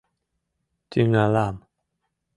[0.91, 1.55] —Тӱҥалам!